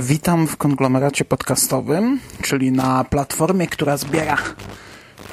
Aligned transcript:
Witam 0.00 0.46
w 0.46 0.56
konglomeracie 0.56 1.24
podcastowym, 1.24 2.20
czyli 2.42 2.72
na 2.72 3.04
platformie, 3.04 3.66
która 3.66 3.96
zbiera 3.96 4.36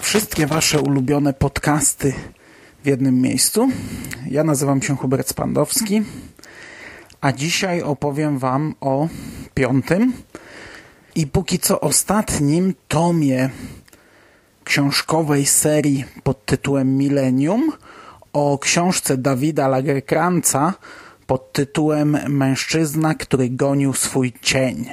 wszystkie 0.01 0.47
Wasze 0.47 0.79
ulubione 0.81 1.33
podcasty 1.33 2.13
w 2.83 2.87
jednym 2.87 3.21
miejscu. 3.21 3.69
Ja 4.27 4.43
nazywam 4.43 4.81
się 4.81 4.97
Hubert 4.97 5.29
Spandowski, 5.29 6.01
a 7.21 7.31
dzisiaj 7.31 7.81
opowiem 7.81 8.37
Wam 8.39 8.75
o 8.81 9.07
piątym 9.53 10.13
i 11.15 11.27
póki 11.27 11.59
co 11.59 11.81
ostatnim 11.81 12.73
tomie 12.87 13.49
książkowej 14.63 15.45
serii 15.45 16.05
pod 16.23 16.45
tytułem 16.45 16.97
Millennium 16.97 17.71
o 18.33 18.57
książce 18.57 19.17
Dawida 19.17 19.67
Lagerkranca 19.67 20.73
pod 21.29 21.53
tytułem 21.53 22.17
Mężczyzna, 22.27 23.15
który 23.15 23.49
gonił 23.49 23.93
swój 23.93 24.33
cień. 24.41 24.85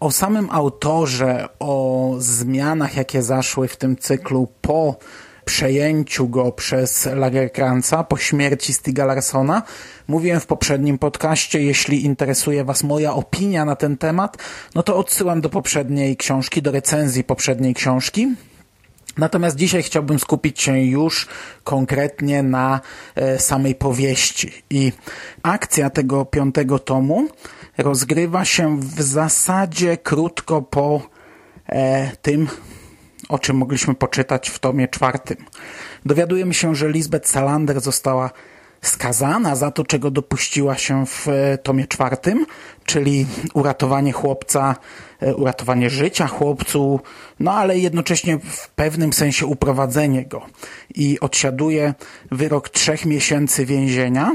O 0.00 0.10
samym 0.10 0.48
autorze, 0.50 1.48
o 1.58 2.14
zmianach, 2.18 2.96
jakie 2.96 3.22
zaszły 3.22 3.68
w 3.68 3.76
tym 3.76 3.96
cyklu 3.96 4.48
po 4.60 4.96
przejęciu 5.44 6.28
go 6.28 6.52
przez 6.52 7.08
Lagerkranca, 7.14 8.04
po 8.04 8.16
śmierci 8.16 8.72
Stiga 8.72 9.04
Larsona, 9.04 9.62
mówiłem 10.08 10.40
w 10.40 10.46
poprzednim 10.46 10.98
podcaście. 10.98 11.62
Jeśli 11.62 12.04
interesuje 12.04 12.64
Was 12.64 12.82
moja 12.82 13.14
opinia 13.14 13.64
na 13.64 13.76
ten 13.76 13.96
temat, 13.96 14.36
no 14.74 14.82
to 14.82 14.96
odsyłam 14.96 15.40
do 15.40 15.50
poprzedniej 15.50 16.16
książki, 16.16 16.62
do 16.62 16.70
recenzji 16.70 17.24
poprzedniej 17.24 17.74
książki. 17.74 18.28
Natomiast 19.18 19.56
dzisiaj 19.56 19.82
chciałbym 19.82 20.18
skupić 20.18 20.60
się 20.62 20.78
już 20.78 21.28
konkretnie 21.64 22.42
na 22.42 22.80
e, 23.14 23.38
samej 23.38 23.74
powieści. 23.74 24.52
I 24.70 24.92
akcja 25.42 25.90
tego 25.90 26.24
piątego 26.24 26.78
tomu 26.78 27.28
rozgrywa 27.78 28.44
się 28.44 28.80
w 28.80 29.02
zasadzie 29.02 29.96
krótko 29.96 30.62
po 30.62 31.02
e, 31.66 32.10
tym, 32.22 32.48
o 33.28 33.38
czym 33.38 33.56
mogliśmy 33.56 33.94
poczytać 33.94 34.50
w 34.50 34.58
tomie 34.58 34.88
czwartym. 34.88 35.36
Dowiadujemy 36.04 36.54
się, 36.54 36.74
że 36.74 36.90
Lisbeth 36.90 37.28
Salander 37.28 37.80
została 37.80 38.30
skazana 38.84 39.56
za 39.56 39.70
to, 39.70 39.84
czego 39.84 40.10
dopuściła 40.10 40.76
się 40.76 41.06
w 41.06 41.28
e, 41.28 41.58
tomie 41.58 41.86
czwartym, 41.86 42.46
czyli 42.84 43.26
uratowanie 43.54 44.12
chłopca, 44.12 44.76
e, 45.20 45.34
uratowanie 45.34 45.90
życia 45.90 46.26
chłopcu, 46.26 47.00
no 47.40 47.52
ale 47.52 47.78
jednocześnie 47.78 48.38
w 48.38 48.68
pewnym 48.68 49.12
sensie 49.12 49.46
uprowadzenie 49.46 50.24
go. 50.24 50.46
I 50.94 51.20
odsiaduje 51.20 51.94
wyrok 52.32 52.68
trzech 52.68 53.06
miesięcy 53.06 53.66
więzienia. 53.66 54.32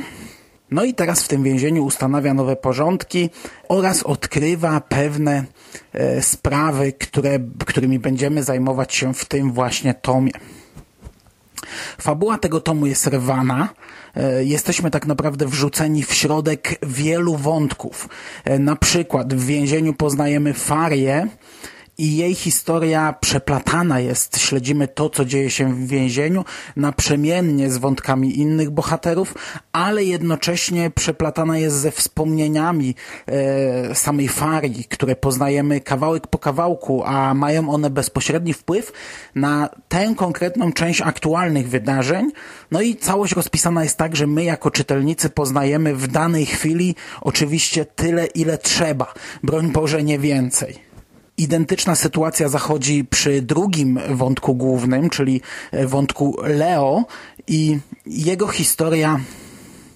No 0.71 0.83
i 0.83 0.93
teraz 0.93 1.23
w 1.23 1.27
tym 1.27 1.43
więzieniu 1.43 1.85
ustanawia 1.85 2.33
nowe 2.33 2.55
porządki 2.55 3.29
oraz 3.69 4.03
odkrywa 4.03 4.81
pewne 4.81 5.45
e, 5.93 6.21
sprawy, 6.21 6.93
które, 6.93 7.39
którymi 7.65 7.99
będziemy 7.99 8.43
zajmować 8.43 8.95
się 8.95 9.13
w 9.13 9.25
tym 9.25 9.51
właśnie 9.51 9.93
tomie. 9.93 10.31
Fabuła 12.01 12.37
tego 12.37 12.61
tomu 12.61 12.85
jest 12.85 13.07
rwana. 13.07 13.69
E, 14.15 14.43
jesteśmy 14.43 14.91
tak 14.91 15.05
naprawdę 15.05 15.45
wrzuceni 15.45 16.03
w 16.03 16.13
środek 16.13 16.75
wielu 16.83 17.35
wątków. 17.35 18.09
E, 18.45 18.59
na 18.59 18.75
przykład 18.75 19.33
w 19.33 19.45
więzieniu 19.45 19.93
poznajemy 19.93 20.53
Farię, 20.53 21.27
i 21.99 22.17
jej 22.17 22.35
historia 22.35 23.13
przeplatana 23.21 23.99
jest. 23.99 24.37
Śledzimy 24.37 24.87
to, 24.87 25.09
co 25.09 25.25
dzieje 25.25 25.49
się 25.49 25.73
w 25.73 25.87
więzieniu, 25.87 26.45
naprzemiennie 26.75 27.69
z 27.69 27.77
wątkami 27.77 28.39
innych 28.39 28.69
bohaterów, 28.69 29.33
ale 29.71 30.03
jednocześnie 30.03 30.91
przeplatana 30.91 31.57
jest 31.57 31.75
ze 31.75 31.91
wspomnieniami 31.91 32.95
e, 33.27 33.95
samej 33.95 34.27
Farii, 34.27 34.85
które 34.85 35.15
poznajemy 35.15 35.81
kawałek 35.81 36.27
po 36.27 36.37
kawałku, 36.37 37.03
a 37.05 37.33
mają 37.33 37.69
one 37.69 37.89
bezpośredni 37.89 38.53
wpływ 38.53 38.91
na 39.35 39.69
tę 39.87 40.13
konkretną 40.17 40.73
część 40.73 41.01
aktualnych 41.01 41.69
wydarzeń. 41.69 42.31
No 42.71 42.81
i 42.81 42.95
całość 42.95 43.33
rozpisana 43.33 43.83
jest 43.83 43.97
tak, 43.97 44.15
że 44.15 44.27
my 44.27 44.43
jako 44.43 44.71
czytelnicy 44.71 45.29
poznajemy 45.29 45.95
w 45.95 46.07
danej 46.07 46.45
chwili 46.45 46.95
oczywiście 47.21 47.85
tyle, 47.85 48.25
ile 48.25 48.57
trzeba. 48.57 49.13
Broń 49.43 49.71
Boże, 49.71 50.03
nie 50.03 50.19
więcej. 50.19 50.88
Identyczna 51.39 51.95
sytuacja 51.95 52.49
zachodzi 52.49 53.05
przy 53.05 53.41
drugim 53.41 53.99
wątku 54.09 54.55
głównym, 54.55 55.09
czyli 55.09 55.41
wątku 55.85 56.37
Leo 56.43 57.05
i 57.47 57.79
jego 58.05 58.47
historia 58.47 59.19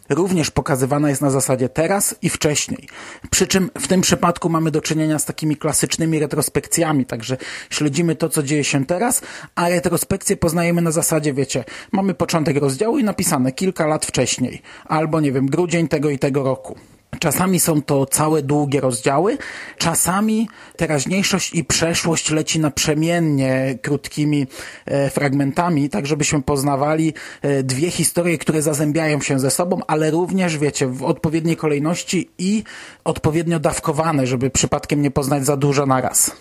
również 0.09 0.51
pokazywana 0.51 1.09
jest 1.09 1.21
na 1.21 1.29
zasadzie 1.29 1.69
teraz 1.69 2.15
i 2.21 2.29
wcześniej. 2.29 2.87
Przy 3.29 3.47
czym 3.47 3.69
w 3.79 3.87
tym 3.87 4.01
przypadku 4.01 4.49
mamy 4.49 4.71
do 4.71 4.81
czynienia 4.81 5.19
z 5.19 5.25
takimi 5.25 5.57
klasycznymi 5.57 6.19
retrospekcjami, 6.19 7.05
także 7.05 7.37
śledzimy 7.69 8.15
to, 8.15 8.29
co 8.29 8.43
dzieje 8.43 8.63
się 8.63 8.85
teraz, 8.85 9.21
a 9.55 9.69
retrospekcje 9.69 10.37
poznajemy 10.37 10.81
na 10.81 10.91
zasadzie, 10.91 11.33
wiecie, 11.33 11.63
mamy 11.91 12.13
początek 12.13 12.57
rozdziału 12.57 12.97
i 12.97 13.03
napisane 13.03 13.51
kilka 13.51 13.87
lat 13.87 14.05
wcześniej, 14.05 14.61
albo 14.85 15.19
nie 15.19 15.31
wiem, 15.31 15.45
grudzień 15.45 15.87
tego 15.87 16.09
i 16.09 16.19
tego 16.19 16.43
roku. 16.43 16.77
Czasami 17.19 17.59
są 17.59 17.81
to 17.81 18.05
całe 18.05 18.41
długie 18.41 18.81
rozdziały, 18.81 19.37
czasami 19.77 20.49
teraźniejszość 20.77 21.53
i 21.53 21.63
przeszłość 21.63 22.31
leci 22.31 22.59
naprzemiennie 22.59 23.77
krótkimi 23.81 24.47
e, 24.85 25.09
fragmentami, 25.09 25.89
tak 25.89 26.05
żebyśmy 26.05 26.41
poznawali 26.41 27.13
e, 27.41 27.63
dwie 27.63 27.91
historie, 27.91 28.37
które 28.37 28.61
zazębiają 28.61 29.21
się 29.21 29.39
ze 29.39 29.51
sobą, 29.51 29.79
ale 29.87 30.11
również, 30.11 30.57
wiecie, 30.57 30.87
w 30.87 31.03
odpowiedniej 31.03 31.57
kolejności 31.57 32.29
i 32.37 32.63
odpowiednio 33.03 33.59
dawkowane, 33.59 34.27
żeby 34.27 34.49
przypadkiem 34.49 35.01
nie 35.01 35.11
poznać 35.11 35.45
za 35.45 35.57
dużo 35.57 35.85
naraz 35.85 36.31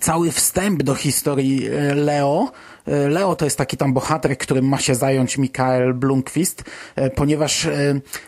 cały 0.00 0.32
wstęp 0.32 0.82
do 0.82 0.94
historii 0.94 1.68
e, 1.68 1.94
Leo. 1.94 2.52
E, 2.88 3.08
Leo 3.08 3.36
to 3.36 3.44
jest 3.44 3.58
taki 3.58 3.76
tam 3.76 3.92
bohater, 3.92 4.38
którym 4.38 4.68
ma 4.68 4.78
się 4.78 4.94
zająć 4.94 5.38
Mikael 5.38 5.94
Blomqvist, 5.94 6.64
e, 6.96 7.10
ponieważ 7.10 7.68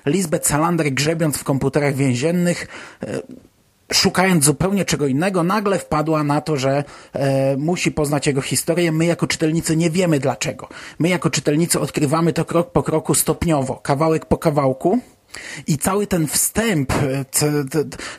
Lisbeth 0.07 0.49
Salander 0.49 0.93
grzebiąc 0.93 1.37
w 1.39 1.45
komputerach 1.45 1.95
więziennych 1.95 2.67
szukając 3.93 4.45
zupełnie 4.45 4.85
czego 4.85 5.07
innego, 5.07 5.43
nagle 5.43 5.79
wpadła 5.79 6.25
na 6.25 6.41
to, 6.41 6.57
że 6.57 6.85
e, 7.13 7.57
musi 7.57 7.93
poznać 7.93 8.27
jego 8.27 8.43
historię. 8.43 8.93
My 8.93 9.07
jako 9.07 9.27
czytelnicy 9.27 9.77
nie 9.77 9.91
wiemy 9.91 10.21
dlaczego. 10.21 10.69
My 10.99 11.09
jako 11.09 11.31
czytelnicy 11.31 11.81
odkrywamy 11.81 12.33
to 12.33 12.45
krok 12.45 12.73
po 12.73 12.83
kroku 12.83 13.15
stopniowo, 13.15 13.75
kawałek 13.75 14.27
po 14.27 14.39
kawałku. 14.39 14.99
I 15.67 15.79
cały 15.79 16.07
ten 16.07 16.27
wstęp, 16.27 16.93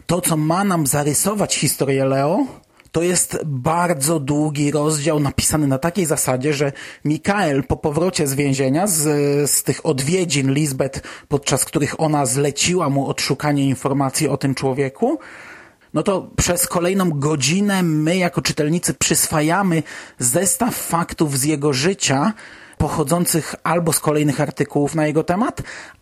to 0.07 0.21
co 0.21 0.37
ma 0.37 0.63
nam 0.63 0.87
zarysować 0.87 1.55
historię 1.55 2.05
Leo, 2.05 2.45
to 2.91 3.01
jest 3.01 3.39
bardzo 3.45 4.19
długi 4.19 4.71
rozdział 4.71 5.19
napisany 5.19 5.67
na 5.67 5.77
takiej 5.77 6.05
zasadzie, 6.05 6.53
że 6.53 6.71
Mikael 7.05 7.63
po 7.63 7.77
powrocie 7.77 8.27
z 8.27 8.33
więzienia, 8.33 8.87
z, 8.87 9.01
z 9.51 9.63
tych 9.63 9.85
odwiedzin 9.85 10.53
Lisbeth, 10.53 11.01
podczas 11.27 11.65
których 11.65 11.99
ona 11.99 12.25
zleciła 12.25 12.89
mu 12.89 13.07
odszukanie 13.07 13.65
informacji 13.65 14.27
o 14.27 14.37
tym 14.37 14.55
człowieku, 14.55 15.19
no 15.93 16.03
to 16.03 16.29
przez 16.37 16.67
kolejną 16.67 17.09
godzinę 17.09 17.83
my 17.83 18.17
jako 18.17 18.41
czytelnicy 18.41 18.93
przyswajamy 18.93 19.83
zestaw 20.19 20.75
faktów 20.75 21.39
z 21.39 21.43
jego 21.43 21.73
życia, 21.73 22.33
pochodzących 22.77 23.55
albo 23.63 23.93
z 23.93 23.99
kolejnych 23.99 24.41
artykułów 24.41 24.95
na 24.95 25.07
jego 25.07 25.23
temat, 25.23 25.61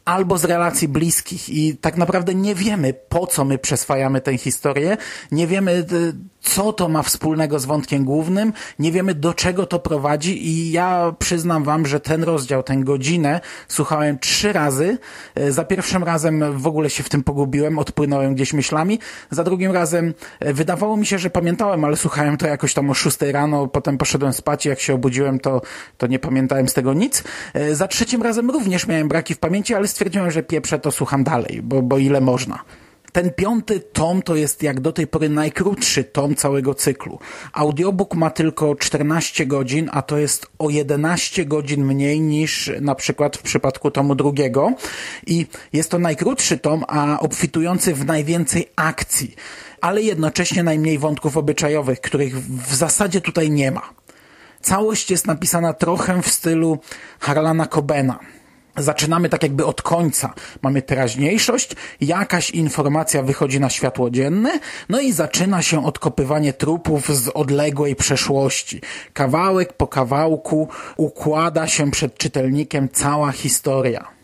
albo 0.09 0.38
z 0.38 0.45
relacji 0.45 0.88
bliskich 0.88 1.50
i 1.50 1.77
tak 1.77 1.97
naprawdę 1.97 2.35
nie 2.35 2.56
wiemy, 2.56 2.94
po 2.94 3.27
co 3.27 3.45
my 3.45 3.57
przeswajamy 3.57 4.21
tę 4.21 4.38
historię, 4.38 4.97
nie 5.31 5.47
wiemy, 5.47 5.71
y, 5.71 6.13
co 6.41 6.73
to 6.73 6.89
ma 6.89 7.03
wspólnego 7.03 7.59
z 7.59 7.65
wątkiem 7.65 8.06
głównym, 8.06 8.53
nie 8.79 8.91
wiemy, 8.91 9.15
do 9.15 9.33
czego 9.33 9.65
to 9.65 9.79
prowadzi 9.79 10.47
i 10.47 10.71
ja 10.71 11.15
przyznam 11.19 11.63
wam, 11.63 11.85
że 11.85 12.00
ten 12.00 12.23
rozdział, 12.23 12.63
tę 12.63 12.77
godzinę 12.77 13.41
słuchałem 13.67 14.19
trzy 14.19 14.53
razy. 14.53 14.97
Y, 15.39 15.51
za 15.51 15.63
pierwszym 15.63 16.03
razem 16.03 16.57
w 16.57 16.67
ogóle 16.67 16.89
się 16.89 17.03
w 17.03 17.09
tym 17.09 17.23
pogubiłem, 17.23 17.79
odpłynąłem 17.79 18.35
gdzieś 18.35 18.53
myślami. 18.53 19.00
Za 19.31 19.44
drugim 19.44 19.71
razem 19.71 20.13
y, 20.45 20.53
wydawało 20.53 20.97
mi 20.97 21.06
się, 21.06 21.19
że 21.19 21.29
pamiętałem, 21.29 21.85
ale 21.85 21.97
słuchałem 21.97 22.38
to 22.38 22.47
jakoś 22.47 22.73
tam 22.73 22.89
o 22.89 22.94
szóstej 22.94 23.31
rano, 23.31 23.67
potem 23.67 23.97
poszedłem 23.97 24.33
spać 24.33 24.65
i 24.65 24.69
jak 24.69 24.79
się 24.79 24.94
obudziłem, 24.94 25.39
to, 25.39 25.61
to 25.97 26.07
nie 26.07 26.19
pamiętałem 26.19 26.69
z 26.69 26.73
tego 26.73 26.94
nic. 26.94 27.23
Za 27.71 27.88
trzecim 27.88 28.21
razem 28.21 28.50
również 28.51 28.88
miałem 28.88 29.07
braki 29.07 29.33
w 29.33 29.39
pamięci, 29.39 29.75
ale 29.75 29.88
że 30.27 30.43
pieprzę 30.43 30.79
to 30.79 30.91
słucham 30.91 31.23
dalej, 31.23 31.59
bo, 31.63 31.81
bo 31.81 31.97
ile 31.97 32.21
można. 32.21 32.63
Ten 33.11 33.33
piąty 33.33 33.79
tom 33.79 34.21
to 34.21 34.35
jest 34.35 34.63
jak 34.63 34.79
do 34.79 34.91
tej 34.91 35.07
pory 35.07 35.29
najkrótszy 35.29 36.03
tom 36.03 36.35
całego 36.35 36.73
cyklu. 36.73 37.19
Audiobook 37.53 38.15
ma 38.15 38.29
tylko 38.29 38.75
14 38.75 39.45
godzin, 39.45 39.89
a 39.93 40.01
to 40.01 40.17
jest 40.17 40.47
o 40.59 40.69
11 40.69 41.45
godzin 41.45 41.85
mniej 41.85 42.21
niż 42.21 42.71
na 42.81 42.95
przykład 42.95 43.37
w 43.37 43.41
przypadku 43.41 43.91
tomu 43.91 44.15
drugiego. 44.15 44.73
I 45.27 45.47
jest 45.73 45.91
to 45.91 45.99
najkrótszy 45.99 46.57
tom, 46.57 46.83
a 46.87 47.19
obfitujący 47.19 47.93
w 47.93 48.05
najwięcej 48.05 48.69
akcji, 48.75 49.35
ale 49.81 50.01
jednocześnie 50.01 50.63
najmniej 50.63 50.99
wątków 50.99 51.37
obyczajowych, 51.37 52.01
których 52.01 52.41
w 52.43 52.75
zasadzie 52.75 53.21
tutaj 53.21 53.51
nie 53.51 53.71
ma. 53.71 53.89
Całość 54.61 55.11
jest 55.11 55.27
napisana 55.27 55.73
trochę 55.73 56.21
w 56.21 56.29
stylu 56.29 56.79
Harlana 57.19 57.65
Cobena. 57.65 58.19
Zaczynamy 58.77 59.30
tak 59.30 59.44
jakby 59.44 59.66
od 59.66 59.81
końca. 59.81 60.33
Mamy 60.62 60.81
teraźniejszość, 60.81 61.75
jakaś 62.01 62.50
informacja 62.50 63.24
wychodzi 63.24 63.60
na 63.60 63.69
światło 63.69 64.10
dzienne, 64.10 64.60
no 64.89 65.00
i 65.00 65.12
zaczyna 65.12 65.62
się 65.62 65.86
odkopywanie 65.86 66.54
trupów 66.54 67.18
z 67.18 67.30
odległej 67.33 67.95
przeszłości. 67.95 68.81
Kawałek 69.13 69.74
po 69.74 69.88
kawałku 69.88 70.68
układa 70.98 71.68
się 71.68 71.92
przed 71.92 72.18
czytelnikiem 72.18 72.89
cała 72.89 73.31
historia. 73.31 74.19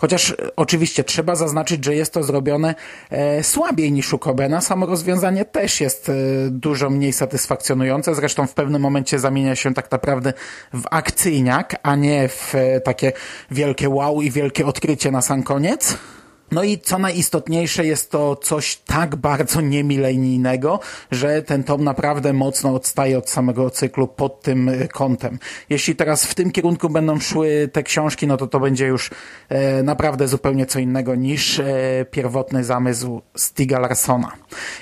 Chociaż 0.00 0.30
e, 0.30 0.36
oczywiście 0.56 1.04
trzeba 1.04 1.34
zaznaczyć, 1.34 1.84
że 1.84 1.94
jest 1.94 2.12
to 2.12 2.22
zrobione 2.22 2.74
e, 3.10 3.44
słabiej 3.44 3.92
niż 3.92 4.12
u 4.12 4.18
Cobena. 4.18 4.60
Samo 4.60 4.86
rozwiązanie 4.86 5.44
też 5.44 5.80
jest 5.80 6.08
e, 6.08 6.12
dużo 6.50 6.90
mniej 6.90 7.12
satysfakcjonujące. 7.12 8.14
Zresztą 8.14 8.46
w 8.46 8.54
pewnym 8.54 8.82
momencie 8.82 9.18
zamienia 9.18 9.56
się 9.56 9.74
tak 9.74 9.90
naprawdę 9.90 10.32
w 10.72 10.82
akcyjniak, 10.90 11.76
a 11.82 11.96
nie 11.96 12.28
w 12.28 12.54
takie 12.84 13.12
wielkie 13.50 13.88
wow 13.88 14.22
i 14.22 14.30
wielkie 14.30 14.66
odkrycie 14.66 15.10
na 15.10 15.22
sam 15.22 15.42
koniec. 15.42 15.96
No 16.50 16.62
i 16.62 16.78
co 16.78 16.98
najistotniejsze 16.98 17.86
jest 17.86 18.10
to 18.10 18.36
coś 18.36 18.76
tak 18.76 19.16
bardzo 19.16 19.60
niemilenijnego, 19.60 20.80
że 21.10 21.42
ten 21.42 21.64
tom 21.64 21.84
naprawdę 21.84 22.32
mocno 22.32 22.74
odstaje 22.74 23.18
od 23.18 23.30
samego 23.30 23.70
cyklu 23.70 24.08
pod 24.08 24.42
tym 24.42 24.68
e, 24.68 24.88
kątem. 24.88 25.38
Jeśli 25.70 25.96
teraz 25.96 26.24
w 26.24 26.34
tym 26.34 26.50
kierunku 26.50 26.88
będą 26.88 27.20
szły 27.20 27.70
te 27.72 27.82
książki, 27.82 28.26
no 28.26 28.36
to 28.36 28.46
to 28.46 28.60
będzie 28.60 28.86
już 28.86 29.10
e, 29.48 29.82
naprawdę 29.82 30.28
zupełnie 30.28 30.66
co 30.66 30.78
innego 30.78 31.14
niż 31.14 31.58
e, 31.58 31.64
pierwotny 32.10 32.64
zamysł 32.64 33.22
Stiga 33.36 33.78
Larsona. 33.78 34.32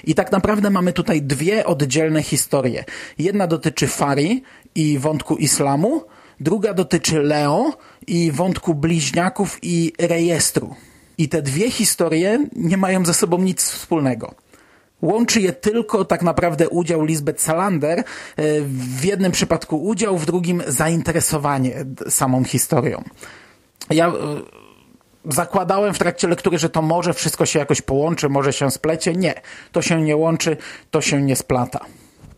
I 0.04 0.14
tak 0.14 0.32
naprawdę 0.32 0.70
mamy 0.70 0.92
tutaj 0.92 1.22
dwie 1.22 1.66
oddzielne 1.66 2.22
historie. 2.22 2.84
Jedna 3.18 3.46
dotyczy 3.46 3.86
Fari 3.86 4.42
i 4.74 4.98
wątku 4.98 5.36
islamu, 5.36 6.04
druga 6.40 6.74
dotyczy 6.74 7.22
Leo 7.22 7.72
i 8.06 8.32
wątku 8.32 8.74
bliźniaków 8.74 9.58
i 9.62 9.92
rejestru. 9.98 10.74
I 11.18 11.28
te 11.28 11.42
dwie 11.42 11.70
historie 11.70 12.46
nie 12.56 12.76
mają 12.76 13.04
ze 13.04 13.14
sobą 13.14 13.38
nic 13.38 13.70
wspólnego. 13.70 14.34
Łączy 15.02 15.40
je 15.40 15.52
tylko 15.52 16.04
tak 16.04 16.22
naprawdę 16.22 16.68
udział 16.68 17.04
Lisbeth 17.04 17.42
Salander, 17.42 17.98
e, 17.98 18.04
w 18.98 19.04
jednym 19.04 19.32
przypadku 19.32 19.84
udział, 19.84 20.18
w 20.18 20.26
drugim 20.26 20.62
zainteresowanie 20.66 21.84
samą 22.08 22.44
historią. 22.44 23.04
Ja 23.90 24.08
e, 24.08 24.12
zakładałem 25.24 25.94
w 25.94 25.98
trakcie 25.98 26.28
lektury, 26.28 26.58
że 26.58 26.70
to 26.70 26.82
może 26.82 27.14
wszystko 27.14 27.46
się 27.46 27.58
jakoś 27.58 27.82
połączy, 27.82 28.28
może 28.28 28.52
się 28.52 28.70
splecie. 28.70 29.12
Nie, 29.12 29.34
to 29.72 29.82
się 29.82 30.02
nie 30.02 30.16
łączy, 30.16 30.56
to 30.90 31.00
się 31.00 31.22
nie 31.22 31.36
splata. 31.36 31.80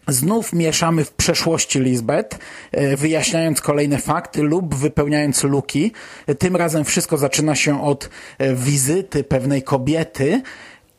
Znów 0.09 0.53
mieszamy 0.53 1.05
w 1.05 1.13
przeszłości 1.13 1.81
Lisbeth, 1.81 2.39
e, 2.73 2.97
wyjaśniając 2.97 3.61
kolejne 3.61 3.99
fakty 3.99 4.43
lub 4.43 4.75
wypełniając 4.75 5.45
luki. 5.45 5.93
Tym 6.39 6.57
razem 6.57 6.85
wszystko 6.85 7.17
zaczyna 7.17 7.55
się 7.55 7.83
od 7.85 8.11
e, 8.39 8.55
wizyty 8.55 9.25
pewnej 9.25 9.63
kobiety 9.63 10.43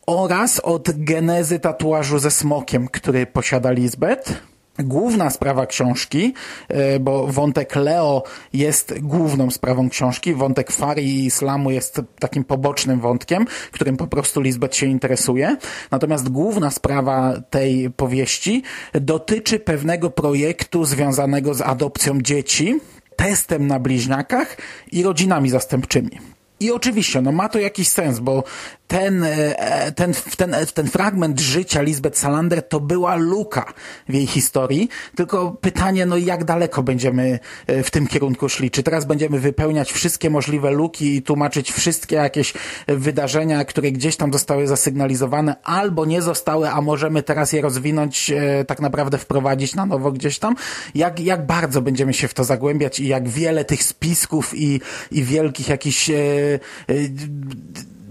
oraz 0.08 0.60
od 0.60 1.04
genezy 1.04 1.60
tatuażu 1.60 2.20
ze 2.20 2.32
smokiem, 2.32 2.88
który 2.88 3.26
posiada 3.26 3.72
Lisbeth 3.72 4.51
główna 4.84 5.30
sprawa 5.30 5.66
książki, 5.66 6.34
e, 6.68 7.00
bo 7.00 7.28
wątek 7.28 7.76
Leo 7.76 8.24
jest 8.54 9.00
główną 9.00 9.52
sprawą 9.52 9.90
książki, 9.90 10.34
wątek 10.34 10.72
Fari 10.72 11.06
i 11.06 11.26
Islamu 11.26 11.72
jest 11.72 12.02
takim 12.20 12.44
pobocznym 12.44 13.00
wątkiem, 13.00 13.46
którym 13.72 13.98
po 13.98 14.08
prostu 14.08 14.42
Lisbeth 14.42 14.76
się 14.76 14.86
interesuje. 14.86 15.58
Natomiast 15.92 16.30
główna 16.30 16.72
sprawa 16.72 17.34
tej 17.50 17.90
powieści 17.90 18.64
dotyczy 18.94 19.60
pewnego 19.60 20.10
projektu 20.10 20.86
związanego 20.86 21.54
z 21.54 21.62
adopcją 21.62 22.22
dzieci, 22.22 22.80
testem 23.16 23.68
na 23.68 23.80
bliźniakach 23.80 24.58
i 24.92 25.04
rodzinami 25.04 25.50
zastępczymi. 25.50 26.20
I 26.62 26.72
oczywiście, 26.72 27.22
no 27.22 27.32
ma 27.32 27.50
to 27.50 27.60
jakiś 27.60 27.88
sens, 27.88 28.20
bo 28.20 28.44
ten, 28.92 29.24
e, 29.24 29.92
ten, 29.92 30.14
ten, 30.38 30.56
ten 30.74 30.88
fragment 30.88 31.40
życia 31.40 31.82
Lisbeth 31.82 32.18
Salander 32.18 32.68
to 32.68 32.80
była 32.80 33.16
luka 33.16 33.74
w 34.10 34.14
jej 34.14 34.28
historii, 34.28 34.90
tylko 35.16 35.52
pytanie, 35.52 36.06
no 36.06 36.18
jak 36.18 36.44
daleko 36.44 36.84
będziemy 36.84 37.40
e, 37.68 37.84
w 37.84 37.92
tym 37.92 38.08
kierunku 38.08 38.50
szli? 38.50 38.72
Czy 38.72 38.84
teraz 38.84 39.06
będziemy 39.06 39.40
wypełniać 39.40 39.92
wszystkie 39.92 40.30
możliwe 40.30 40.72
luki 40.72 41.16
i 41.16 41.22
tłumaczyć 41.22 41.72
wszystkie 41.72 42.16
jakieś 42.16 42.54
wydarzenia, 42.88 43.66
które 43.66 43.92
gdzieś 43.92 44.16
tam 44.16 44.34
zostały 44.34 44.68
zasygnalizowane, 44.68 45.56
albo 45.64 46.06
nie 46.06 46.22
zostały, 46.22 46.70
a 46.70 46.82
możemy 46.82 47.24
teraz 47.24 47.54
je 47.54 47.62
rozwinąć, 47.62 48.32
e, 48.32 48.66
tak 48.66 48.80
naprawdę 48.80 49.18
wprowadzić 49.18 49.76
na 49.76 49.86
nowo 49.86 50.12
gdzieś 50.12 50.40
tam? 50.40 50.56
Jak, 50.96 51.20
jak 51.20 51.46
bardzo 51.46 51.82
będziemy 51.82 52.14
się 52.14 52.28
w 52.28 52.34
to 52.34 52.44
zagłębiać 52.44 53.00
i 53.00 53.08
jak 53.08 53.30
wiele 53.30 53.66
tych 53.66 53.84
spisków 53.84 54.52
i, 54.56 54.82
i 55.12 55.24
wielkich 55.24 55.70
jakichś 55.70 56.12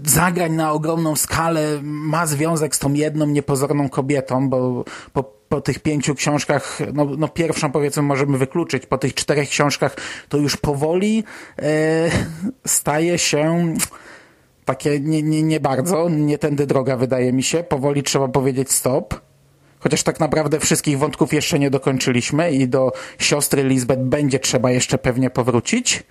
zagrań 0.05 0.51
na 0.51 0.71
ogromną 0.71 1.15
skalę 1.15 1.79
ma 1.83 2.25
związek 2.25 2.75
z 2.75 2.79
tą 2.79 2.93
jedną 2.93 3.25
niepozorną 3.25 3.89
kobietą, 3.89 4.49
bo 4.49 4.83
po, 5.13 5.23
po 5.23 5.61
tych 5.61 5.79
pięciu 5.79 6.15
książkach, 6.15 6.79
no, 6.93 7.05
no 7.17 7.27
pierwszą 7.27 7.71
powiedzmy 7.71 8.03
możemy 8.03 8.37
wykluczyć, 8.37 8.85
po 8.85 8.97
tych 8.97 9.13
czterech 9.13 9.49
książkach 9.49 9.95
to 10.29 10.37
już 10.37 10.57
powoli 10.57 11.23
e, 11.59 12.09
staje 12.67 13.17
się 13.17 13.73
takie 14.65 14.99
nie, 14.99 15.23
nie, 15.23 15.43
nie 15.43 15.59
bardzo, 15.59 16.09
nie 16.09 16.37
tędy 16.37 16.67
droga 16.67 16.97
wydaje 16.97 17.33
mi 17.33 17.43
się, 17.43 17.63
powoli 17.63 18.03
trzeba 18.03 18.27
powiedzieć 18.27 18.71
stop. 18.71 19.21
Chociaż 19.79 20.03
tak 20.03 20.19
naprawdę 20.19 20.59
wszystkich 20.59 20.99
wątków 20.99 21.33
jeszcze 21.33 21.59
nie 21.59 21.69
dokończyliśmy 21.69 22.51
i 22.51 22.67
do 22.67 22.91
siostry 23.19 23.63
Lisbeth 23.63 24.01
będzie 24.01 24.39
trzeba 24.39 24.71
jeszcze 24.71 24.97
pewnie 24.97 25.29
powrócić. 25.29 26.03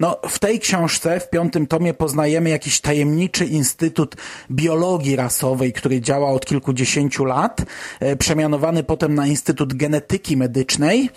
No, 0.00 0.16
w 0.28 0.38
tej 0.38 0.60
książce, 0.60 1.20
w 1.20 1.30
piątym 1.30 1.66
tomie, 1.66 1.94
poznajemy 1.94 2.50
jakiś 2.50 2.80
tajemniczy 2.80 3.44
instytut 3.44 4.16
biologii 4.50 5.16
rasowej, 5.16 5.72
który 5.72 6.00
działa 6.00 6.30
od 6.30 6.46
kilkudziesięciu 6.46 7.24
lat, 7.24 7.62
e, 8.00 8.16
przemianowany 8.16 8.82
potem 8.82 9.14
na 9.14 9.26
Instytut 9.26 9.74
Genetyki 9.74 10.36
Medycznej. 10.36 11.10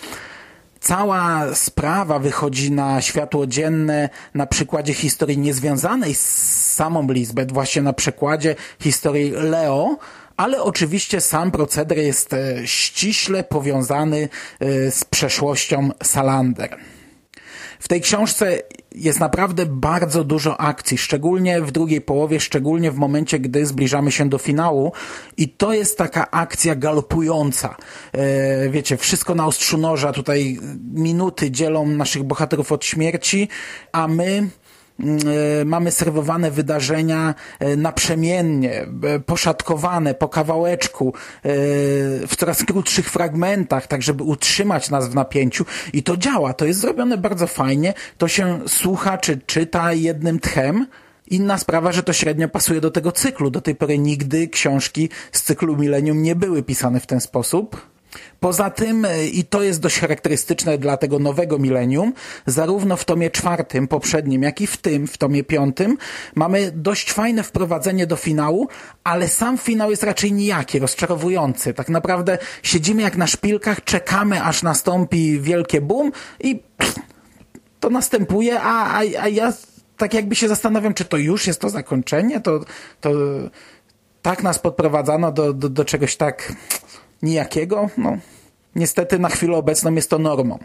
Cała 0.80 1.56
sprawa 1.56 2.20
wychodzi 2.20 2.72
na 2.72 3.02
światło 3.02 3.48
dzienne 3.48 4.10
na 4.34 4.48
przykładzie 4.48 4.94
historii 4.94 5.38
niezwiązanej 5.38 6.16
z 6.16 6.26
samą 6.74 7.12
Lisbeth, 7.12 7.54
właśnie 7.54 7.82
na 7.82 7.94
przykładzie 7.94 8.56
historii 8.80 9.32
Leo, 9.32 9.98
ale 10.38 10.64
oczywiście 10.64 11.22
sam 11.22 11.52
proceder 11.52 11.98
jest 11.98 12.34
e, 12.34 12.68
ściśle 12.68 13.44
powiązany 13.44 14.30
e, 14.60 14.92
z 14.92 15.04
przeszłością 15.04 15.90
Salander. 16.04 16.78
W 17.82 17.88
tej 17.88 18.02
książce 18.02 18.62
jest 18.96 19.20
naprawdę 19.20 19.66
bardzo 19.66 20.24
dużo 20.24 20.60
akcji, 20.60 20.98
szczególnie 20.98 21.62
w 21.62 21.72
drugiej 21.72 22.02
połowie, 22.02 22.40
szczególnie 22.40 22.92
w 22.92 22.96
momencie, 22.96 23.40
gdy 23.40 23.66
zbliżamy 23.66 24.12
się 24.12 24.30
do 24.30 24.38
finału 24.38 24.92
i 25.38 25.50
to 25.50 25.74
jest 25.74 25.98
taka 25.98 26.32
akcja 26.32 26.76
galopująca. 26.76 27.76
E, 28.12 28.70
wiecie, 28.70 28.98
wszystko 28.98 29.36
na 29.36 29.46
ostrzu 29.46 29.78
noża, 29.78 30.14
tutaj 30.14 30.60
minuty 30.94 31.52
dzielą 31.52 31.88
naszych 31.88 32.24
bohaterów 32.24 32.72
od 32.72 32.86
śmierci, 32.86 33.48
a 33.92 34.08
my 34.08 34.50
mamy 35.66 35.92
serwowane 35.92 36.52
wydarzenia 36.52 37.36
e, 37.60 37.76
naprzemiennie, 37.76 38.88
e, 39.04 39.20
poszatkowane 39.20 40.14
po 40.14 40.30
kawałeczku, 40.30 41.14
w 42.28 42.36
coraz 42.38 42.64
krótszych 42.64 43.10
fragmentach, 43.10 43.88
tak 43.88 44.02
żeby 44.02 44.24
utrzymać 44.24 44.90
nas 44.90 45.10
w 45.10 45.16
napięciu 45.16 45.66
i 45.94 46.04
to 46.04 46.18
działa, 46.18 46.54
to 46.54 46.66
jest 46.66 46.80
zrobione 46.80 47.18
bardzo 47.18 47.48
fajnie, 47.48 47.94
to 48.18 48.28
się 48.28 48.60
słucha 48.68 49.18
czy 49.18 49.38
czyta 49.38 49.94
jednym 49.94 50.40
tchem, 50.40 50.88
Inna 51.32 51.58
sprawa, 51.58 51.92
że 51.92 52.04
to 52.04 52.14
średnio 52.14 52.50
pasuje 52.50 52.82
do 52.82 52.92
tego 52.92 53.12
cyklu. 53.12 53.52
Do 53.52 53.62
tej 53.62 53.76
pory 53.76 53.98
nigdy 53.98 54.48
książki 54.48 55.10
z 55.32 55.42
cyklu 55.44 55.78
Millennium 55.78 56.22
nie 56.22 56.36
były 56.36 56.64
pisane 56.64 57.00
w 57.00 57.08
ten 57.08 57.22
sposób. 57.22 57.91
Poza 58.40 58.70
tym, 58.70 59.06
e, 59.06 59.26
i 59.26 59.44
to 59.44 59.64
jest 59.64 59.80
dość 59.80 60.00
charakterystyczne 60.00 60.78
dla 60.78 60.98
tego 60.98 61.20
nowego 61.20 61.60
milenium, 61.60 62.14
zarówno 62.46 62.98
w 62.98 63.06
tomie 63.06 63.30
czwartym, 63.30 63.88
poprzednim, 63.88 64.44
jak 64.44 64.62
i 64.62 64.68
w 64.68 64.78
tym, 64.78 65.08
w 65.08 65.18
tomie 65.18 65.44
piątym, 65.44 65.98
mamy 66.36 66.72
dość 66.76 67.12
fajne 67.12 67.44
wprowadzenie 67.44 68.08
do 68.08 68.16
finału, 68.16 68.68
ale 69.04 69.28
sam 69.28 69.58
finał 69.58 69.92
jest 69.92 70.04
raczej 70.04 70.34
nijaki, 70.34 70.80
rozczarowujący. 70.80 71.74
Tak 71.74 71.90
naprawdę 71.90 72.38
siedzimy 72.64 73.02
jak 73.02 73.18
na 73.18 73.28
szpilkach, 73.28 73.84
czekamy 73.84 74.44
aż 74.44 74.64
nastąpi 74.64 75.40
wielkie 75.40 75.82
boom 75.82 76.12
i 76.40 76.64
to 77.80 77.90
następuje, 77.90 78.62
a, 78.62 78.94
a, 78.94 79.00
a 79.00 79.28
ja 79.28 79.54
tak 79.98 80.14
jakby 80.14 80.36
się 80.36 80.48
zastanawiam, 80.48 80.94
czy 80.94 81.06
to 81.06 81.18
już 81.18 81.48
jest 81.48 81.62
to 81.62 81.70
zakończenie, 81.70 82.42
to, 82.42 82.60
to 83.02 83.10
tak 84.22 84.44
nas 84.44 84.60
podprowadzano 84.60 85.32
do, 85.32 85.54
do, 85.54 85.70
do 85.70 85.86
czegoś 85.86 86.16
tak 86.16 86.54
nijakiego, 87.24 87.90
no 87.98 88.18
niestety 88.76 89.20
na 89.20 89.30
chwilę 89.30 89.58
obecną 89.58 89.94
jest 89.94 90.10
to 90.10 90.20
normą. 90.20 90.60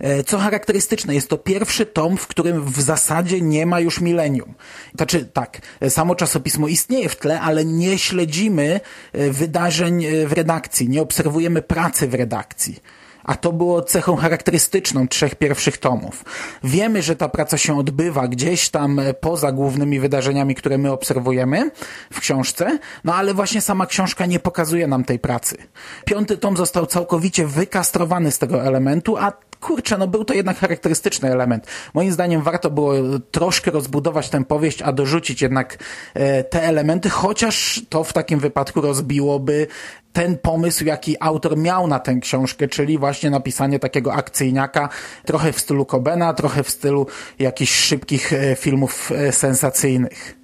E, 0.00 0.24
co 0.24 0.38
charakterystyczne, 0.38 1.14
jest 1.14 1.28
to 1.28 1.38
pierwszy 1.38 1.86
tom, 1.86 2.16
w 2.16 2.26
którym 2.26 2.64
w 2.64 2.80
zasadzie 2.80 3.40
nie 3.40 3.66
ma 3.66 3.80
już 3.80 4.00
milenium. 4.00 4.54
Znaczy, 4.96 5.24
tak, 5.32 5.60
samo 5.88 6.14
czasopismo 6.14 6.68
istnieje 6.68 7.08
w 7.08 7.16
tle, 7.16 7.40
ale 7.40 7.64
nie 7.64 7.98
śledzimy 7.98 8.80
e, 9.12 9.30
wydarzeń 9.30 10.04
e, 10.04 10.26
w 10.26 10.32
redakcji, 10.32 10.88
nie 10.88 11.02
obserwujemy 11.02 11.62
pracy 11.62 12.08
w 12.08 12.14
redakcji 12.14 12.80
a 13.24 13.34
to 13.34 13.52
było 13.52 13.82
cechą 13.82 14.16
charakterystyczną 14.16 15.08
trzech 15.08 15.34
pierwszych 15.34 15.78
tomów. 15.78 16.24
Wiemy, 16.64 17.02
że 17.02 17.16
ta 17.16 17.28
praca 17.28 17.58
się 17.58 17.78
odbywa 17.78 18.28
gdzieś 18.28 18.68
tam 18.68 18.98
e, 18.98 19.14
poza 19.14 19.52
głównymi 19.52 20.00
wydarzeniami, 20.00 20.54
które 20.54 20.78
my 20.78 20.92
obserwujemy 20.92 21.70
w 22.12 22.20
książce, 22.20 22.78
no 23.04 23.14
ale 23.14 23.34
właśnie 23.34 23.60
sama 23.60 23.86
książka 23.86 24.26
nie 24.26 24.40
pokazuje 24.40 24.86
nam 24.86 25.04
tej 25.04 25.18
pracy. 25.18 25.56
Piąty 26.04 26.36
tom 26.36 26.56
został 26.56 26.86
całkowicie 26.86 27.46
wykastrowany 27.46 28.30
z 28.30 28.38
tego 28.38 28.62
elementu, 28.62 29.16
a 29.16 29.32
kurczę, 29.60 29.98
no 29.98 30.06
był 30.06 30.24
to 30.24 30.34
jednak 30.34 30.58
charakterystyczny 30.58 31.32
element. 31.32 31.66
Moim 31.94 32.12
zdaniem 32.12 32.42
warto 32.42 32.70
było 32.70 32.94
troszkę 33.30 33.70
rozbudować 33.70 34.28
tę 34.28 34.44
powieść, 34.44 34.82
a 34.82 34.92
dorzucić 34.92 35.42
jednak 35.42 35.78
e, 36.14 36.44
te 36.44 36.62
elementy, 36.62 37.10
chociaż 37.10 37.82
to 37.88 38.04
w 38.04 38.12
takim 38.12 38.38
wypadku 38.38 38.80
rozbiłoby 38.80 39.66
ten 40.12 40.38
pomysł, 40.38 40.84
jaki 40.84 41.16
autor 41.20 41.58
miał 41.58 41.86
na 41.86 41.98
tę 41.98 42.14
książkę, 42.14 42.68
czyli 42.68 42.98
właśnie 42.98 43.30
napisanie 43.30 43.78
takiego 43.78 44.14
akcyjniaka, 44.14 44.88
trochę 45.24 45.52
w 45.52 45.60
stylu 45.60 45.84
Cobena, 45.84 46.34
trochę 46.34 46.62
w 46.62 46.70
stylu 46.70 47.06
jakichś 47.38 47.72
szybkich 47.72 48.32
e, 48.32 48.56
filmów 48.56 49.12
e, 49.12 49.32
sensacyjnych. 49.32 50.36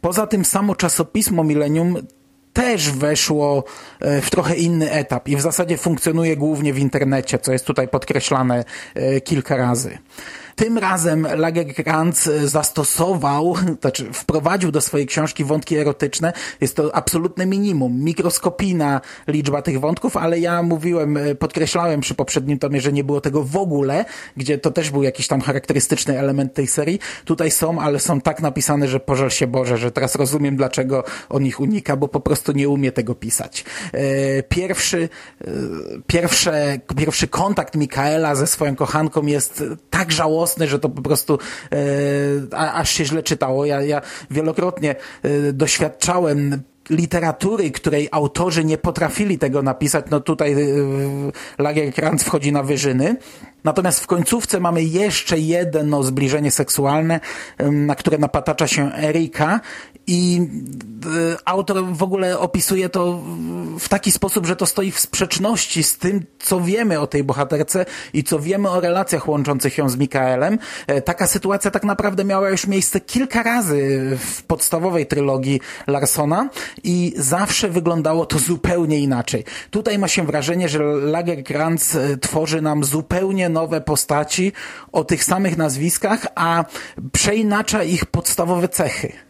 Poza 0.00 0.26
tym 0.26 0.44
samo 0.44 0.74
czasopismo 0.74 1.44
Millennium 1.44 1.96
też 2.52 2.90
weszło 2.90 3.64
e, 4.00 4.20
w 4.20 4.30
trochę 4.30 4.54
inny 4.54 4.90
etap 4.92 5.28
i 5.28 5.36
w 5.36 5.40
zasadzie 5.40 5.78
funkcjonuje 5.78 6.36
głównie 6.36 6.72
w 6.72 6.78
internecie, 6.78 7.38
co 7.38 7.52
jest 7.52 7.66
tutaj 7.66 7.88
podkreślane 7.88 8.64
kilka 9.24 9.56
razy. 9.56 9.98
Tym 10.60 10.78
razem 10.78 11.26
Lagerkrantz 11.36 12.28
zastosował, 12.44 13.54
znaczy 13.80 14.12
wprowadził 14.12 14.70
do 14.70 14.80
swojej 14.80 15.06
książki 15.06 15.44
wątki 15.44 15.76
erotyczne. 15.76 16.32
Jest 16.60 16.76
to 16.76 16.96
absolutne 16.96 17.46
minimum, 17.46 18.04
mikroskopijna 18.04 19.00
liczba 19.28 19.62
tych 19.62 19.80
wątków, 19.80 20.16
ale 20.16 20.38
ja 20.38 20.62
mówiłem, 20.62 21.18
podkreślałem 21.38 22.00
przy 22.00 22.14
poprzednim 22.14 22.58
tomie, 22.58 22.80
że 22.80 22.92
nie 22.92 23.04
było 23.04 23.20
tego 23.20 23.44
w 23.44 23.56
ogóle, 23.56 24.04
gdzie 24.36 24.58
to 24.58 24.70
też 24.70 24.90
był 24.90 25.02
jakiś 25.02 25.28
tam 25.28 25.40
charakterystyczny 25.40 26.18
element 26.18 26.54
tej 26.54 26.66
serii. 26.66 26.98
Tutaj 27.24 27.50
są, 27.50 27.80
ale 27.80 28.00
są 28.00 28.20
tak 28.20 28.40
napisane, 28.40 28.88
że 28.88 29.00
pożal 29.00 29.30
się 29.30 29.46
Boże, 29.46 29.78
że 29.78 29.92
teraz 29.92 30.14
rozumiem, 30.14 30.56
dlaczego 30.56 31.04
on 31.28 31.46
ich 31.46 31.60
unika, 31.60 31.96
bo 31.96 32.08
po 32.08 32.20
prostu 32.20 32.52
nie 32.52 32.68
umie 32.68 32.92
tego 32.92 33.14
pisać. 33.14 33.64
E, 33.92 34.42
pierwszy, 34.42 35.08
e, 35.40 35.50
pierwsze, 36.06 36.78
pierwszy 36.96 37.28
kontakt 37.28 37.76
Mikaela 37.76 38.34
ze 38.34 38.46
swoją 38.46 38.76
kochanką 38.76 39.26
jest 39.26 39.64
tak 39.90 40.12
żałosny, 40.12 40.49
że 40.58 40.78
to 40.78 40.88
po 40.88 41.02
prostu 41.02 41.38
e, 42.52 42.58
aż 42.58 42.90
się 42.90 43.04
źle 43.04 43.22
czytało. 43.22 43.64
Ja, 43.64 43.82
ja 43.82 44.00
wielokrotnie 44.30 44.94
e, 45.22 45.52
doświadczałem 45.52 46.62
literatury, 46.90 47.70
której 47.70 48.08
autorzy 48.10 48.64
nie 48.64 48.78
potrafili 48.78 49.38
tego 49.38 49.62
napisać, 49.62 50.04
no 50.10 50.20
tutaj 50.20 50.52
e, 50.52 50.56
Lagerkrantz 51.58 52.24
wchodzi 52.24 52.52
na 52.52 52.62
wyżyny. 52.62 53.16
Natomiast 53.64 54.00
w 54.00 54.06
końcówce 54.06 54.60
mamy 54.60 54.84
jeszcze 54.84 55.38
jedno 55.38 56.02
zbliżenie 56.02 56.50
seksualne, 56.50 57.20
na 57.58 57.94
które 57.94 58.18
napatacza 58.18 58.66
się 58.66 58.92
Erika 58.94 59.60
i 60.10 60.40
e, 60.40 61.36
autor 61.44 61.84
w 61.84 62.02
ogóle 62.02 62.38
opisuje 62.38 62.88
to 62.88 63.22
w 63.78 63.88
taki 63.88 64.12
sposób, 64.12 64.46
że 64.46 64.56
to 64.56 64.66
stoi 64.66 64.90
w 64.90 65.00
sprzeczności 65.00 65.82
z 65.82 65.98
tym, 65.98 66.24
co 66.38 66.60
wiemy 66.60 67.00
o 67.00 67.06
tej 67.06 67.24
bohaterce 67.24 67.86
i 68.12 68.24
co 68.24 68.38
wiemy 68.38 68.68
o 68.70 68.80
relacjach 68.80 69.28
łączących 69.28 69.78
ją 69.78 69.88
z 69.88 69.96
Mikaelem. 69.96 70.58
E, 70.86 71.02
taka 71.02 71.26
sytuacja 71.26 71.70
tak 71.70 71.84
naprawdę 71.84 72.24
miała 72.24 72.50
już 72.50 72.66
miejsce 72.66 73.00
kilka 73.00 73.42
razy 73.42 74.00
w 74.18 74.42
podstawowej 74.42 75.06
trylogii 75.06 75.60
Larsona 75.86 76.48
i 76.84 77.12
zawsze 77.16 77.68
wyglądało 77.68 78.26
to 78.26 78.38
zupełnie 78.38 78.98
inaczej. 78.98 79.44
Tutaj 79.70 79.98
ma 79.98 80.08
się 80.08 80.26
wrażenie, 80.26 80.68
że 80.68 80.78
Lagerkrantz 80.84 81.94
e, 81.94 82.16
tworzy 82.16 82.62
nam 82.62 82.84
zupełnie 82.84 83.48
nowe 83.48 83.80
postaci 83.80 84.52
o 84.92 85.04
tych 85.04 85.24
samych 85.24 85.56
nazwiskach, 85.56 86.26
a 86.34 86.64
przeinacza 87.12 87.84
ich 87.84 88.06
podstawowe 88.06 88.68
cechy. 88.68 89.29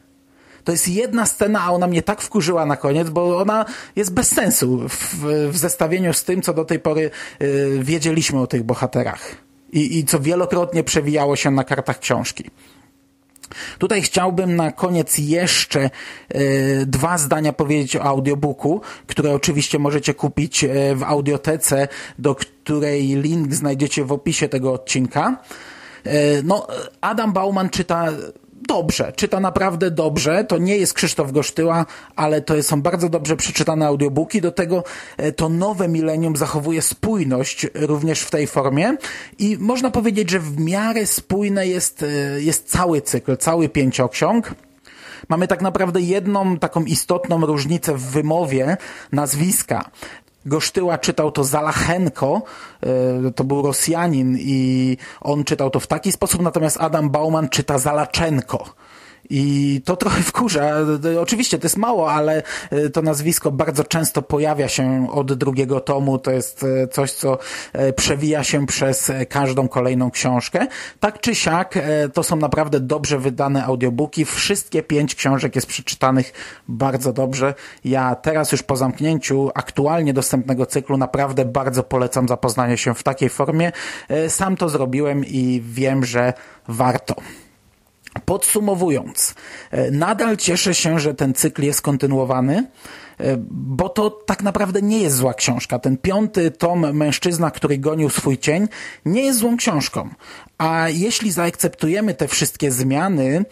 To 0.70 0.74
jest 0.74 0.88
jedna 0.88 1.26
scena, 1.26 1.60
a 1.62 1.70
ona 1.70 1.86
mnie 1.86 2.02
tak 2.02 2.20
wkurzyła 2.20 2.66
na 2.66 2.76
koniec, 2.76 3.10
bo 3.10 3.38
ona 3.38 3.64
jest 3.96 4.14
bez 4.14 4.28
sensu 4.28 4.88
w, 4.88 5.14
w 5.50 5.56
zestawieniu 5.56 6.12
z 6.12 6.24
tym, 6.24 6.42
co 6.42 6.54
do 6.54 6.64
tej 6.64 6.78
pory 6.78 7.10
y, 7.42 7.78
wiedzieliśmy 7.82 8.40
o 8.40 8.46
tych 8.46 8.62
bohaterach. 8.62 9.36
I, 9.72 9.98
I 9.98 10.04
co 10.04 10.20
wielokrotnie 10.20 10.84
przewijało 10.84 11.36
się 11.36 11.50
na 11.50 11.64
kartach 11.64 11.98
książki. 11.98 12.50
Tutaj 13.78 14.02
chciałbym 14.02 14.56
na 14.56 14.72
koniec 14.72 15.18
jeszcze 15.18 15.90
y, 16.34 16.84
dwa 16.86 17.18
zdania 17.18 17.52
powiedzieć 17.52 17.96
o 17.96 18.02
audiobooku, 18.02 18.80
które 19.06 19.34
oczywiście 19.34 19.78
możecie 19.78 20.14
kupić 20.14 20.64
y, 20.64 20.68
w 20.96 21.02
audiotece, 21.02 21.88
do 22.18 22.34
której 22.34 23.06
link 23.06 23.54
znajdziecie 23.54 24.04
w 24.04 24.12
opisie 24.12 24.48
tego 24.48 24.72
odcinka. 24.72 25.42
Y, 26.06 26.10
no, 26.44 26.66
Adam 27.00 27.32
Bauman 27.32 27.70
czyta 27.70 28.06
dobrze, 28.68 29.12
czyta 29.16 29.40
naprawdę 29.40 29.90
dobrze. 29.90 30.44
To 30.44 30.58
nie 30.58 30.76
jest 30.76 30.94
Krzysztof 30.94 31.32
Gosztyła, 31.32 31.86
ale 32.16 32.42
to 32.42 32.62
są 32.62 32.82
bardzo 32.82 33.08
dobrze 33.08 33.36
przeczytane 33.36 33.86
audiobooki. 33.86 34.40
Do 34.40 34.52
tego 34.52 34.84
e, 35.16 35.32
to 35.32 35.48
nowe 35.48 35.88
milenium 35.88 36.36
zachowuje 36.36 36.82
spójność 36.82 37.66
również 37.74 38.20
w 38.20 38.30
tej 38.30 38.46
formie 38.46 38.96
i 39.38 39.56
można 39.60 39.90
powiedzieć, 39.90 40.30
że 40.30 40.40
w 40.40 40.60
miarę 40.60 41.06
spójne 41.06 41.66
jest, 41.66 42.02
e, 42.02 42.06
jest 42.40 42.70
cały 42.70 43.00
cykl, 43.00 43.36
cały 43.36 43.68
pięcioksiąg. 43.68 44.54
Mamy 45.28 45.48
tak 45.48 45.62
naprawdę 45.62 46.00
jedną 46.00 46.58
taką 46.58 46.84
istotną 46.84 47.46
różnicę 47.46 47.94
w 47.94 48.02
wymowie 48.02 48.76
nazwiska. 49.12 49.90
Gosztyła 50.46 50.98
czytał 50.98 51.32
to 51.32 51.44
Zalachenko, 51.44 52.42
e, 52.82 53.32
to 53.32 53.44
był 53.44 53.62
Rosjanin 53.62 54.36
i 54.38 54.96
on 55.20 55.44
czytał 55.44 55.70
to 55.70 55.80
w 55.80 55.86
taki 55.86 56.12
sposób, 56.12 56.42
natomiast 56.42 56.76
Adam 56.80 57.10
Bauman 57.10 57.48
czyta 57.48 57.78
Zalaczenko. 57.78 58.74
I 59.30 59.82
to 59.84 59.96
trochę 59.96 60.22
wkurza. 60.22 60.72
Oczywiście 61.20 61.58
to 61.58 61.64
jest 61.64 61.76
mało, 61.76 62.12
ale 62.12 62.42
e, 62.70 62.90
to 62.90 63.02
nazwisko 63.02 63.50
bardzo 63.50 63.84
często 63.84 64.22
pojawia 64.22 64.68
się 64.68 65.06
od 65.10 65.32
drugiego 65.34 65.80
tomu. 65.80 66.18
To 66.18 66.30
jest 66.30 66.64
e, 66.64 66.88
coś, 66.88 67.12
co 67.12 67.38
e, 67.72 67.92
przewija 67.92 68.44
się 68.44 68.66
przez 68.66 69.12
każdą 69.28 69.68
kolejną 69.68 70.10
książkę. 70.10 70.66
Tak 71.00 71.20
czy 71.20 71.34
siak, 71.34 71.78
to 72.12 72.22
są 72.22 72.36
naprawdę 72.36 72.80
dobrze 72.80 73.18
wydane 73.18 73.64
audiobooki. 73.64 74.24
Wszystkie 74.24 74.82
pięć 74.82 75.14
książek 75.14 75.56
jest 75.56 75.66
przeczytanych 75.66 76.32
bardzo 76.68 77.12
dobrze. 77.12 77.54
Ja 77.84 78.14
teraz 78.14 78.52
już 78.52 78.62
po 78.62 78.76
zamknięciu 78.76 79.50
aktualnie 79.54 80.12
dostępnego 80.14 80.66
cyklu 80.66 80.96
naprawdę 80.96 81.44
bardzo 81.44 81.82
polecam 81.82 82.28
zapoznanie 82.28 82.78
się 82.78 82.94
w 82.94 83.02
takiej 83.02 83.28
formie. 83.28 83.72
Sam 84.28 84.56
to 84.56 84.68
zrobiłem 84.68 85.24
i 85.24 85.62
wiem, 85.64 86.04
że 86.04 86.32
warto. 86.68 87.14
Podsumowując, 88.24 89.34
e, 89.70 89.90
nadal 89.90 90.36
cieszę 90.36 90.74
się, 90.74 91.00
że 91.00 91.14
ten 91.14 91.34
cykl 91.34 91.62
jest 91.62 91.82
kontynuowany, 91.82 92.56
e, 93.18 93.36
bo 93.50 93.88
to 93.88 94.10
tak 94.10 94.42
naprawdę 94.42 94.82
nie 94.82 94.98
jest 94.98 95.16
zła 95.16 95.34
książka. 95.34 95.78
Ten 95.78 95.96
piąty 95.96 96.50
tom 96.50 96.92
Mężczyzna, 96.92 97.50
który 97.50 97.78
gonił 97.78 98.10
swój 98.10 98.38
cień, 98.38 98.68
nie 99.04 99.22
jest 99.22 99.38
złą 99.38 99.56
książką. 99.56 100.08
A 100.58 100.88
jeśli 100.88 101.30
zaakceptujemy 101.30 102.14
te 102.14 102.28
wszystkie 102.28 102.70
zmiany, 102.70 103.44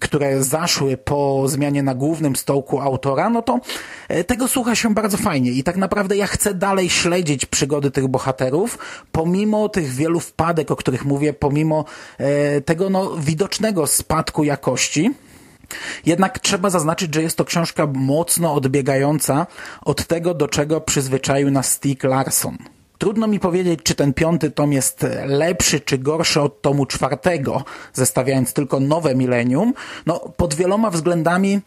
które 0.00 0.42
zaszły 0.42 0.96
po 0.96 1.48
zmianie 1.48 1.82
na 1.82 1.94
głównym 1.94 2.36
stołku 2.36 2.80
autora, 2.80 3.30
no 3.30 3.42
to 3.42 3.60
e, 4.08 4.24
tego 4.24 4.48
słucha 4.48 4.74
się 4.74 4.94
bardzo 4.94 5.16
fajnie 5.16 5.50
i 5.50 5.62
tak 5.62 5.76
naprawdę 5.76 6.16
ja 6.16 6.26
chcę 6.26 6.54
dalej 6.54 6.90
śledzić 6.90 7.46
przygody 7.46 7.90
tych 7.90 8.08
bohaterów, 8.08 8.78
pomimo 9.12 9.68
tych 9.68 9.88
wielu 9.88 10.20
wpadek, 10.20 10.70
o 10.70 10.76
których 10.76 11.04
mówię, 11.04 11.32
pomimo 11.32 11.84
e, 12.18 12.60
tego 12.60 12.90
no, 12.90 13.16
widocznego 13.16 13.86
spadku 13.86 14.44
jakości. 14.44 15.14
Jednak 16.06 16.38
trzeba 16.38 16.70
zaznaczyć, 16.70 17.14
że 17.14 17.22
jest 17.22 17.36
to 17.36 17.44
książka 17.44 17.86
mocno 17.94 18.54
odbiegająca 18.54 19.46
od 19.84 20.06
tego, 20.06 20.34
do 20.34 20.48
czego 20.48 20.80
przyzwyczaił 20.80 21.50
nas 21.50 21.72
Stieg 21.72 22.04
Larsson. 22.04 22.75
Trudno 22.98 23.26
mi 23.26 23.40
powiedzieć, 23.40 23.80
czy 23.82 23.94
ten 23.94 24.14
piąty 24.14 24.50
tom 24.50 24.72
jest 24.72 25.06
lepszy 25.26 25.80
czy 25.80 25.98
gorszy 25.98 26.40
od 26.40 26.62
tomu 26.62 26.86
czwartego, 26.86 27.64
zestawiając 27.94 28.52
tylko 28.52 28.80
nowe 28.80 29.14
milenium. 29.14 29.74
No, 30.06 30.20
pod 30.36 30.54
wieloma 30.54 30.90
względami 30.90 31.60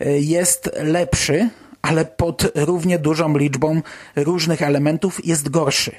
e, 0.00 0.18
jest 0.18 0.70
lepszy, 0.82 1.48
ale 1.82 2.04
pod 2.04 2.52
równie 2.54 2.98
dużą 2.98 3.38
liczbą 3.38 3.82
różnych 4.16 4.62
elementów 4.62 5.26
jest 5.26 5.48
gorszy. 5.48 5.92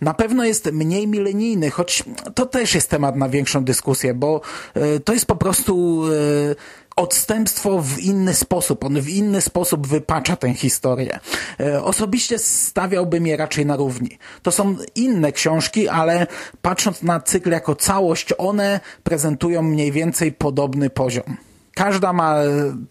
Na 0.00 0.14
pewno 0.14 0.44
jest 0.44 0.72
mniej 0.72 1.08
milenijny, 1.08 1.70
choć 1.70 2.04
to 2.34 2.46
też 2.46 2.74
jest 2.74 2.90
temat 2.90 3.16
na 3.16 3.28
większą 3.28 3.64
dyskusję, 3.64 4.14
bo 4.14 4.40
e, 4.74 5.00
to 5.00 5.12
jest 5.12 5.26
po 5.26 5.36
prostu 5.36 6.02
e, 6.04 6.54
odstępstwo 7.00 7.82
w 7.82 7.98
inny 7.98 8.34
sposób. 8.34 8.84
On 8.84 9.00
w 9.00 9.08
inny 9.08 9.40
sposób 9.40 9.86
wypacza 9.86 10.36
tę 10.36 10.54
historię. 10.54 11.20
E, 11.60 11.84
Osobiście 11.84 12.38
stawiałbym 12.38 13.26
je 13.26 13.36
raczej 13.36 13.66
na 13.66 13.76
równi. 13.76 14.18
To 14.42 14.50
są 14.52 14.76
inne 14.94 15.32
książki, 15.32 15.88
ale 15.88 16.26
patrząc 16.62 17.02
na 17.02 17.20
cykl 17.20 17.50
jako 17.50 17.74
całość, 17.74 18.28
one 18.38 18.80
prezentują 19.02 19.62
mniej 19.62 19.92
więcej 19.92 20.32
podobny 20.32 20.90
poziom. 20.90 21.36
Każda 21.74 22.12
ma 22.12 22.36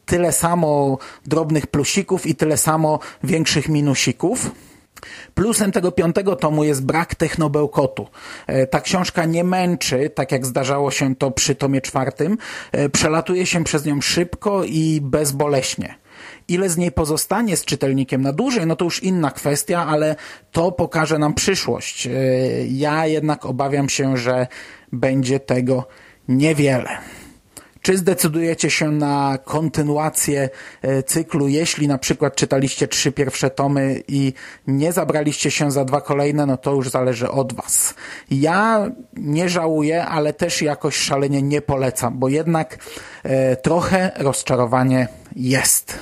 tyle 0.05 0.31
samo 0.31 0.97
drobnych 1.25 1.67
plusików 1.67 2.25
i 2.25 2.35
tyle 2.35 2.57
samo 2.57 2.99
większych 3.23 3.69
minusików. 3.69 4.51
Plusem 5.33 5.71
tego 5.71 5.91
piątego 5.91 6.35
tomu 6.35 6.63
jest 6.63 6.85
brak 6.85 7.15
technobełkotu. 7.15 8.07
E, 8.47 8.67
Ta 8.67 8.81
książka 8.81 9.25
nie 9.25 9.43
męczy, 9.43 10.09
tak 10.09 10.31
jak 10.31 10.45
zdarzało 10.45 10.91
się 10.91 11.15
to 11.15 11.31
przy 11.31 11.55
tomie 11.55 11.81
czwartym. 11.81 12.37
E, 12.71 12.89
Przelatuje 12.89 13.45
się 13.45 13.63
przez 13.63 13.85
nią 13.85 14.01
szybko 14.01 14.63
i 14.63 14.99
bezboleśnie. 15.03 15.95
Ile 16.47 16.69
z 16.69 16.77
niej 16.77 16.91
pozostanie 16.91 17.57
z 17.57 17.65
czytelnikiem 17.65 18.21
na 18.21 18.33
dłużej, 18.33 18.67
no 18.67 18.75
to 18.75 18.85
już 18.85 19.03
inna 19.03 19.31
kwestia, 19.31 19.85
ale 19.87 20.15
to 20.51 20.71
pokaże 20.71 21.19
nam 21.19 21.33
przyszłość. 21.33 22.07
E, 22.07 22.11
Ja 22.67 23.05
jednak 23.07 23.45
obawiam 23.45 23.89
się, 23.89 24.17
że 24.17 24.47
będzie 24.91 25.39
tego 25.39 25.87
niewiele. 26.27 26.89
Czy 27.81 27.97
zdecydujecie 27.97 28.69
się 28.69 28.91
na 28.91 29.37
kontynuację 29.43 30.49
e, 30.81 31.03
cyklu, 31.03 31.47
jeśli 31.47 31.87
na 31.87 31.97
przykład 31.97 32.35
czytaliście 32.35 32.87
trzy 32.87 33.11
pierwsze 33.11 33.49
tomy 33.49 34.03
i 34.07 34.33
nie 34.67 34.93
zabraliście 34.93 35.51
się 35.51 35.71
za 35.71 35.85
dwa 35.85 36.01
kolejne, 36.01 36.45
no 36.45 36.57
to 36.57 36.73
już 36.73 36.89
zależy 36.89 37.29
od 37.29 37.53
was. 37.53 37.93
Ja 38.31 38.91
nie 39.17 39.49
żałuję, 39.49 40.05
ale 40.05 40.33
też 40.33 40.61
jakoś 40.61 40.95
szalenie 40.95 41.41
nie 41.41 41.61
polecam, 41.61 42.19
bo 42.19 42.29
jednak 42.29 42.77
e, 43.23 43.55
trochę 43.55 44.11
rozczarowanie 44.17 45.07
jest. 45.35 45.99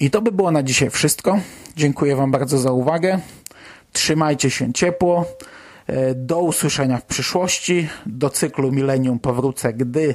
I 0.00 0.10
to 0.10 0.22
by 0.22 0.32
było 0.32 0.50
na 0.50 0.62
dzisiaj 0.62 0.90
wszystko. 0.90 1.38
Dziękuję 1.76 2.16
wam 2.16 2.30
bardzo 2.30 2.58
za 2.58 2.72
uwagę. 2.72 3.18
Trzymajcie 3.92 4.50
się 4.50 4.72
ciepło. 4.72 5.24
E, 5.86 6.14
Do 6.14 6.40
usłyszenia 6.40 6.98
w 6.98 7.04
przyszłości. 7.04 7.88
Do 8.06 8.30
cyklu 8.30 8.72
Millennium 8.72 9.18
powrócę, 9.18 9.72
gdy 9.72 10.14